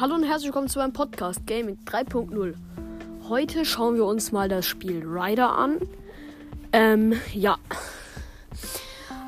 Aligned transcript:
Hallo 0.00 0.14
und 0.14 0.22
herzlich 0.22 0.46
willkommen 0.46 0.68
zu 0.68 0.78
meinem 0.78 0.92
Podcast 0.92 1.44
Gaming 1.44 1.76
3.0. 1.84 2.54
Heute 3.28 3.64
schauen 3.64 3.96
wir 3.96 4.04
uns 4.04 4.30
mal 4.30 4.48
das 4.48 4.64
Spiel 4.64 5.02
Rider 5.04 5.58
an. 5.58 5.78
Ähm, 6.72 7.14
ja. 7.34 7.58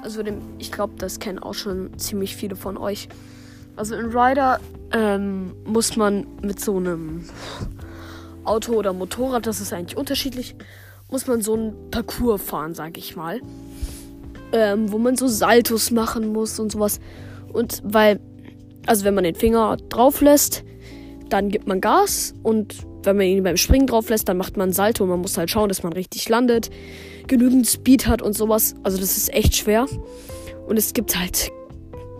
Also, 0.04 0.22
ich 0.59 0.71
glaube, 0.71 0.95
das 0.96 1.19
kennen 1.19 1.40
auch 1.40 1.54
schon 1.54 1.98
ziemlich 1.98 2.37
viele 2.37 2.54
von 2.54 2.76
euch. 2.76 3.08
Also, 3.75 3.97
in 3.97 4.17
Rider 4.17 4.61
ähm, 4.93 5.56
muss 5.65 5.97
man 5.97 6.29
mit 6.40 6.61
so 6.61 6.76
einem 6.76 7.25
Auto 8.44 8.75
oder 8.75 8.93
Motorrad, 8.93 9.48
das 9.48 9.61
ist 9.61 9.72
eigentlich 9.72 9.97
unterschiedlich, 9.97 10.54
muss 11.11 11.26
man 11.26 11.43
so 11.43 11.54
einen 11.54 11.90
Parcours 11.90 12.40
fahren, 12.40 12.75
sag 12.76 12.97
ich 12.97 13.16
mal. 13.16 13.40
Ähm, 14.52 14.93
wo 14.93 14.98
man 14.98 15.16
so 15.16 15.26
Saltos 15.26 15.90
machen 15.90 16.33
muss 16.33 16.61
und 16.61 16.71
sowas. 16.71 17.01
Und 17.52 17.83
weil 17.83 18.21
also 18.87 19.05
wenn 19.05 19.15
man 19.15 19.25
den 19.25 19.34
Finger 19.34 19.77
drauf 19.89 20.20
lässt, 20.20 20.65
dann 21.29 21.48
gibt 21.48 21.66
man 21.66 21.80
Gas 21.80 22.34
und 22.43 22.75
wenn 23.03 23.16
man 23.16 23.27
ihn 23.27 23.43
beim 23.43 23.56
Springen 23.56 23.87
drauf 23.87 24.11
lässt, 24.11 24.29
dann 24.29 24.37
macht 24.37 24.56
man 24.56 24.73
Salto. 24.73 25.06
Man 25.06 25.20
muss 25.20 25.39
halt 25.39 25.51
schauen, 25.51 25.69
dass 25.69 25.83
man 25.83 25.93
richtig 25.93 26.29
landet, 26.29 26.70
genügend 27.27 27.66
Speed 27.66 28.06
hat 28.06 28.20
und 28.20 28.34
sowas. 28.34 28.75
Also 28.83 28.98
das 28.98 29.16
ist 29.16 29.33
echt 29.33 29.56
schwer. 29.56 29.87
Und 30.66 30.77
es 30.77 30.93
gibt 30.93 31.19
halt 31.19 31.51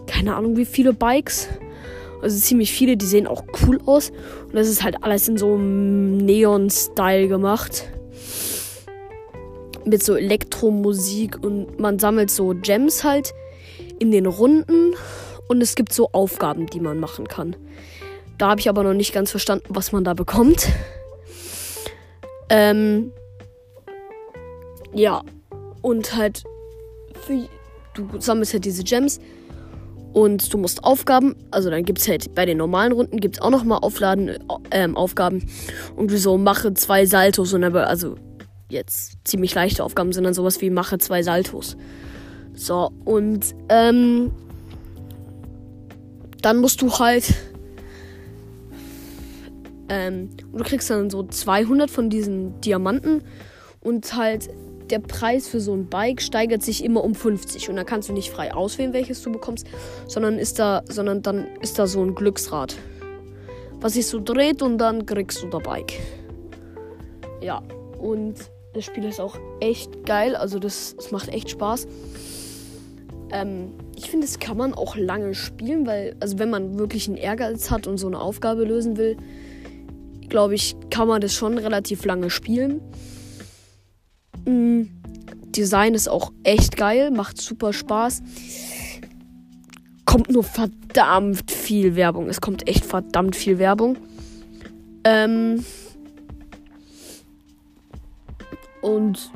keine 0.07 0.35
Ahnung 0.35 0.57
wie 0.57 0.65
viele 0.65 0.93
Bikes. 0.93 1.49
Also 2.23 2.39
ziemlich 2.39 2.73
viele, 2.73 2.97
die 2.97 3.07
sehen 3.07 3.27
auch 3.27 3.45
cool 3.63 3.79
aus. 3.87 4.11
Und 4.47 4.55
das 4.55 4.69
ist 4.69 4.83
halt 4.83 5.03
alles 5.03 5.29
in 5.29 5.39
so 5.39 5.55
einem 5.55 6.19
Neon-Style 6.19 7.29
gemacht. 7.29 7.89
Mit 9.85 10.03
so 10.03 10.15
Elektromusik 10.15 11.43
und 11.43 11.79
man 11.81 11.99
sammelt 11.99 12.31
so 12.31 12.55
Gems 12.55 13.05
halt 13.05 13.33
in 13.99 14.11
den 14.11 14.27
Runden 14.27 14.95
und 15.51 15.61
es 15.61 15.75
gibt 15.75 15.93
so 15.93 16.11
Aufgaben, 16.13 16.67
die 16.67 16.79
man 16.79 17.01
machen 17.01 17.27
kann. 17.27 17.57
Da 18.39 18.51
habe 18.51 18.61
ich 18.61 18.69
aber 18.69 18.85
noch 18.85 18.95
nicht 18.95 19.13
ganz 19.13 19.33
verstanden, 19.33 19.67
was 19.69 19.91
man 19.91 20.05
da 20.05 20.15
bekommt. 20.15 20.69
Ähm, 22.49 23.13
ja, 24.93 25.23
und 25.83 26.17
halt, 26.17 26.45
für, 27.27 27.49
du 27.95 28.21
sammelst 28.21 28.53
halt 28.53 28.65
diese 28.65 28.85
Gems 28.85 29.21
und 30.13 30.53
du 30.53 30.59
musst 30.59 30.85
Aufgaben, 30.85 31.35
also 31.51 31.69
dann 31.69 31.85
gibt 31.85 31.99
es 31.99 32.07
halt 32.07 32.33
bei 32.35 32.47
den 32.47 32.59
normalen 32.59 32.93
Runden 32.93 33.19
gibt 33.19 33.37
es 33.37 33.43
auch 33.43 33.51
nochmal 33.51 33.81
ähm, 34.71 34.97
Aufgaben 34.97 35.49
und 35.97 36.13
du 36.13 36.19
so 36.19 36.39
mache 36.39 36.75
zwei 36.75 37.07
Saltos 37.07 37.53
und 37.53 37.65
aber, 37.65 37.89
also 37.89 38.15
jetzt 38.69 39.19
ziemlich 39.25 39.55
leichte 39.55 39.83
Aufgaben 39.83 40.13
sind 40.13 40.25
dann 40.25 40.35
sowas 40.35 40.61
wie 40.61 40.71
mache 40.71 40.99
zwei 40.99 41.25
Saltos. 41.25 41.77
So, 42.55 42.93
und 43.05 43.55
ähm, 43.69 44.33
dann 46.41 46.59
musst 46.59 46.83
du 46.83 46.93
halt. 46.99 47.35
Ähm, 49.89 50.31
du 50.53 50.63
kriegst 50.63 50.89
dann 50.89 51.11
so 51.11 51.25
200 51.25 51.91
von 51.91 52.11
diesen 52.11 52.61
Diamanten 52.61 53.23
und 53.81 54.15
halt 54.17 54.49
der 54.91 55.01
Preis 55.01 55.49
für 55.49 55.61
so 55.61 55.75
ein 55.75 55.87
Bike 55.87 56.21
steigert 56.21 56.63
sich 56.63 56.85
immer 56.85 57.03
um 57.03 57.15
50 57.15 57.69
und 57.69 57.77
dann 57.77 57.87
kannst 57.87 58.09
du 58.09 58.13
nicht 58.13 58.31
frei 58.31 58.53
auswählen, 58.55 58.93
welches 58.93 59.23
du 59.23 59.33
bekommst, 59.33 59.67
sondern 60.07 60.39
ist 60.39 60.59
da, 60.59 60.83
sondern 60.89 61.23
dann 61.23 61.47
ist 61.61 61.79
da 61.79 61.87
so 61.87 62.03
ein 62.03 62.15
Glücksrad, 62.15 62.77
was 63.81 63.95
sich 63.95 64.07
so 64.07 64.21
dreht 64.21 64.63
und 64.63 64.79
dann 64.79 65.07
kriegst 65.07 65.43
du 65.43 65.49
das 65.49 65.63
Bike. 65.63 65.95
Ja, 67.41 67.63
und 67.99 68.35
das 68.75 68.85
Spiel 68.85 69.05
ist 69.05 69.21
auch 69.21 69.37
echt 69.61 70.05
geil, 70.07 70.37
also 70.37 70.59
das, 70.59 70.95
das 70.97 71.11
macht 71.11 71.29
echt 71.29 71.51
Spaß. 71.51 71.87
Ähm, 73.33 73.73
ich 73.97 74.11
finde, 74.11 74.27
das 74.27 74.39
kann 74.39 74.57
man 74.57 74.75
auch 74.75 74.97
lange 74.97 75.35
spielen, 75.35 75.87
weil, 75.87 76.17
also 76.21 76.39
wenn 76.39 76.51
man 76.51 76.79
wirklich 76.79 77.07
einen 77.07 77.17
Ehrgeiz 77.17 77.71
hat 77.71 77.87
und 77.87 77.99
so 77.99 78.07
eine 78.07 78.19
Aufgabe 78.19 78.65
lösen 78.65 78.97
will, 78.97 79.17
glaube 80.29 80.55
ich, 80.55 80.77
kann 80.91 81.09
man 81.09 81.21
das 81.21 81.35
schon 81.35 81.59
relativ 81.59 82.05
lange 82.05 82.31
spielen. 82.31 82.81
Mhm. 84.47 84.91
Design 85.55 85.95
ist 85.95 86.09
auch 86.09 86.33
echt 86.45 86.77
geil, 86.77 87.11
macht 87.11 87.41
super 87.41 87.73
Spaß. 87.73 88.23
Kommt 90.05 90.31
nur 90.31 90.45
verdammt 90.45 91.51
viel 91.51 91.97
Werbung. 91.97 92.29
Es 92.29 92.41
kommt 92.41 92.69
echt 92.69 92.85
verdammt 92.85 93.37
viel 93.37 93.59
Werbung. 93.59 93.97
Ähm 95.05 95.65
und 98.81 99.31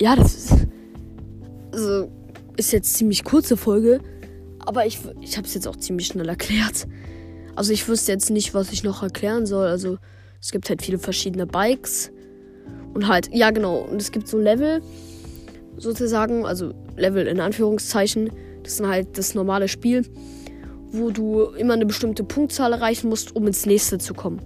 ja, 0.00 0.16
das 0.16 0.34
ist. 0.34 0.66
Also, 1.72 2.10
ist 2.56 2.72
jetzt 2.72 2.94
ziemlich 2.94 3.24
kurze 3.24 3.56
Folge, 3.56 4.00
aber 4.58 4.86
ich, 4.86 4.98
ich 5.20 5.36
habe 5.36 5.46
es 5.46 5.54
jetzt 5.54 5.66
auch 5.66 5.76
ziemlich 5.76 6.08
schnell 6.08 6.28
erklärt. 6.28 6.86
Also 7.56 7.72
ich 7.72 7.88
wüsste 7.88 8.12
jetzt 8.12 8.30
nicht, 8.30 8.54
was 8.54 8.72
ich 8.72 8.84
noch 8.84 9.02
erklären 9.02 9.46
soll. 9.46 9.66
Also 9.66 9.98
es 10.40 10.52
gibt 10.52 10.68
halt 10.68 10.82
viele 10.82 10.98
verschiedene 10.98 11.46
Bikes 11.46 12.10
und 12.94 13.08
halt, 13.08 13.28
ja 13.32 13.50
genau, 13.50 13.78
und 13.78 14.00
es 14.00 14.12
gibt 14.12 14.28
so 14.28 14.38
Level 14.38 14.82
sozusagen, 15.76 16.46
also 16.46 16.74
Level 16.96 17.26
in 17.26 17.40
Anführungszeichen. 17.40 18.30
Das 18.62 18.74
ist 18.74 18.86
halt 18.86 19.16
das 19.16 19.34
normale 19.34 19.68
Spiel, 19.68 20.04
wo 20.92 21.10
du 21.10 21.44
immer 21.56 21.74
eine 21.74 21.86
bestimmte 21.86 22.24
Punktzahl 22.24 22.72
erreichen 22.72 23.08
musst, 23.08 23.34
um 23.34 23.46
ins 23.46 23.66
nächste 23.66 23.98
zu 23.98 24.14
kommen. 24.14 24.40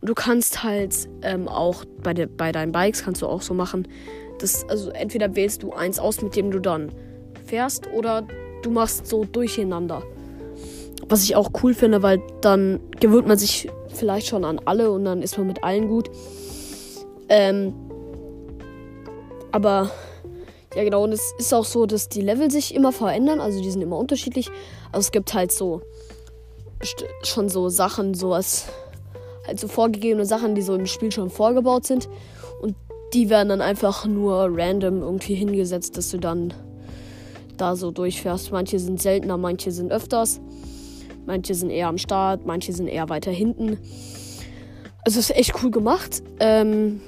Und 0.00 0.08
du 0.08 0.14
kannst 0.14 0.62
halt 0.62 1.08
ähm, 1.22 1.46
auch 1.48 1.84
bei, 2.02 2.14
de 2.14 2.26
bei 2.26 2.52
deinen 2.52 2.72
Bikes 2.72 3.04
kannst 3.04 3.22
du 3.22 3.26
auch 3.26 3.42
so 3.42 3.52
machen, 3.52 3.86
dass 4.38 4.66
also 4.68 4.90
entweder 4.90 5.36
wählst 5.36 5.62
du 5.62 5.72
eins 5.72 5.98
aus, 5.98 6.22
mit 6.22 6.36
dem 6.36 6.50
du 6.50 6.58
dann 6.58 6.92
fährst 7.50 7.88
oder 7.92 8.26
du 8.62 8.70
machst 8.70 9.06
so 9.06 9.24
durcheinander. 9.24 10.02
Was 11.08 11.24
ich 11.24 11.34
auch 11.34 11.50
cool 11.62 11.74
finde, 11.74 12.02
weil 12.02 12.22
dann 12.40 12.80
gewöhnt 13.00 13.26
man 13.26 13.36
sich 13.36 13.68
vielleicht 13.88 14.28
schon 14.28 14.44
an 14.44 14.60
alle 14.64 14.90
und 14.92 15.04
dann 15.04 15.22
ist 15.22 15.36
man 15.36 15.48
mit 15.48 15.64
allen 15.64 15.88
gut. 15.88 16.10
Ähm, 17.28 17.74
aber 19.50 19.90
ja 20.74 20.84
genau, 20.84 21.02
und 21.02 21.12
es 21.12 21.34
ist 21.38 21.52
auch 21.52 21.64
so, 21.64 21.86
dass 21.86 22.08
die 22.08 22.20
Level 22.20 22.50
sich 22.50 22.74
immer 22.74 22.92
verändern, 22.92 23.40
also 23.40 23.60
die 23.60 23.70
sind 23.70 23.82
immer 23.82 23.98
unterschiedlich. 23.98 24.48
Also 24.92 25.06
es 25.06 25.12
gibt 25.12 25.34
halt 25.34 25.50
so 25.50 25.82
schon 27.24 27.48
so 27.48 27.68
Sachen, 27.68 28.14
sowas, 28.14 28.66
halt 29.46 29.58
so 29.58 29.68
vorgegebene 29.68 30.24
Sachen, 30.24 30.54
die 30.54 30.62
so 30.62 30.74
im 30.74 30.86
Spiel 30.86 31.12
schon 31.12 31.28
vorgebaut 31.28 31.86
sind. 31.86 32.08
Und 32.62 32.76
die 33.12 33.28
werden 33.28 33.48
dann 33.48 33.60
einfach 33.60 34.06
nur 34.06 34.48
random 34.50 35.02
irgendwie 35.02 35.34
hingesetzt, 35.34 35.96
dass 35.96 36.10
du 36.10 36.18
dann 36.18 36.54
da 37.60 37.76
so 37.76 37.90
durchfährst. 37.90 38.52
Manche 38.52 38.78
sind 38.78 39.00
seltener, 39.00 39.36
manche 39.36 39.70
sind 39.70 39.92
öfters. 39.92 40.40
Manche 41.26 41.54
sind 41.54 41.70
eher 41.70 41.88
am 41.88 41.98
Start, 41.98 42.46
manche 42.46 42.72
sind 42.72 42.88
eher 42.88 43.08
weiter 43.08 43.30
hinten. 43.30 43.78
Also 45.04 45.20
ist 45.20 45.30
echt 45.30 45.62
cool 45.62 45.70
gemacht. 45.70 46.22
Ähm, 46.40 47.00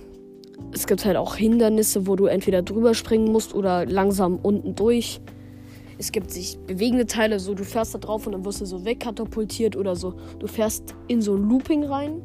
es 0.73 0.87
gibt 0.87 1.05
halt 1.05 1.17
auch 1.17 1.37
Hindernisse, 1.37 2.07
wo 2.07 2.17
du 2.17 2.27
entweder 2.27 2.63
drüber 2.63 2.95
springen 2.95 3.31
musst 3.33 3.55
oder 3.55 3.85
langsam 3.87 4.39
unten 4.43 4.75
durch. 4.75 5.21
Es 5.99 6.13
gibt 6.13 6.31
sich 6.31 6.59
bewegende 6.59 7.07
Teile, 7.07 7.39
so 7.39 7.55
du 7.55 7.65
fährst 7.65 7.95
da 7.95 7.99
drauf 7.99 8.27
und 8.27 8.33
dann 8.33 8.45
wirst 8.45 8.61
du 8.61 8.65
so 8.65 8.85
wegkatapultiert 8.85 9.77
oder 9.77 9.95
so. 9.95 10.15
Du 10.39 10.47
fährst 10.47 10.95
in 11.09 11.21
so 11.21 11.35
ein 11.35 11.49
Looping 11.49 11.85
rein 11.85 12.23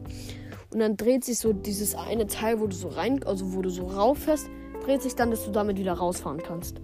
und 0.73 0.79
dann 0.79 0.97
dreht 0.97 1.25
sich 1.25 1.37
so 1.39 1.53
dieses 1.53 1.95
eine 1.95 2.27
Teil, 2.27 2.59
wo 2.59 2.67
du 2.67 2.75
so 2.75 2.87
rein, 2.87 3.23
also 3.23 3.53
wo 3.53 3.61
du 3.61 3.69
so 3.69 3.85
rauf 3.85 4.19
fährst, 4.19 4.49
dreht 4.87 5.01
sich 5.01 5.15
dann, 5.15 5.31
dass 5.31 5.45
du 5.45 5.51
damit 5.51 5.77
wieder 5.77 5.93
rausfahren 5.93 6.41
kannst. 6.41 6.77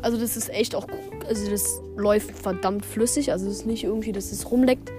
Also 0.00 0.16
das 0.16 0.36
ist 0.36 0.48
echt 0.50 0.74
auch, 0.74 0.86
also 1.28 1.50
das 1.50 1.82
läuft 1.96 2.30
verdammt 2.30 2.86
flüssig. 2.86 3.32
Also 3.32 3.48
es 3.48 3.58
ist 3.58 3.66
nicht 3.66 3.84
irgendwie, 3.84 4.12
dass 4.12 4.30
es 4.30 4.50
rumleckt. 4.50 4.92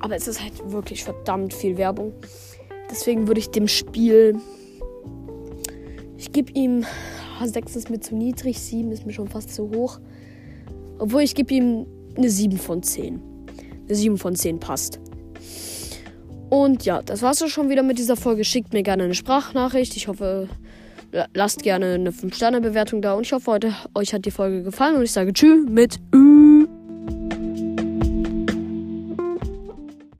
Aber 0.00 0.14
es 0.14 0.28
ist 0.28 0.40
halt 0.40 0.70
wirklich 0.70 1.02
verdammt 1.02 1.52
viel 1.52 1.76
Werbung. 1.76 2.12
Deswegen 2.88 3.26
würde 3.26 3.40
ich 3.40 3.50
dem 3.50 3.66
Spiel, 3.66 4.36
ich 6.16 6.32
gebe 6.32 6.52
ihm, 6.52 6.86
6 7.44 7.76
ist 7.76 7.90
mir 7.90 8.00
zu 8.00 8.14
niedrig, 8.14 8.60
7 8.60 8.92
ist 8.92 9.04
mir 9.04 9.12
schon 9.12 9.28
fast 9.28 9.52
zu 9.52 9.70
hoch. 9.70 9.98
Obwohl 10.98 11.22
ich 11.22 11.34
gebe 11.34 11.52
ihm 11.52 11.86
eine 12.16 12.30
7 12.30 12.56
von 12.58 12.82
10. 12.82 13.20
Eine 13.86 13.94
7 13.94 14.18
von 14.18 14.36
10 14.36 14.60
passt. 14.60 15.00
Und 16.50 16.84
ja, 16.84 17.02
das 17.02 17.22
war's 17.22 17.42
auch 17.42 17.48
schon 17.48 17.68
wieder 17.68 17.82
mit 17.82 17.98
dieser 17.98 18.16
Folge. 18.16 18.44
Schickt 18.44 18.72
mir 18.72 18.82
gerne 18.82 19.04
eine 19.04 19.14
Sprachnachricht. 19.14 19.96
Ich 19.96 20.08
hoffe, 20.08 20.48
lasst 21.34 21.62
gerne 21.62 21.94
eine 21.94 22.10
5-Sterne-Bewertung 22.10 23.02
da. 23.02 23.14
Und 23.14 23.24
ich 23.24 23.32
hoffe, 23.32 23.50
heute 23.50 23.74
euch 23.94 24.14
hat 24.14 24.24
die 24.24 24.30
Folge 24.30 24.62
gefallen. 24.62 24.96
Und 24.96 25.02
ich 25.02 25.12
sage 25.12 25.32
Tschüss 25.32 25.66
mit 25.68 25.98
Ü. 26.14 26.67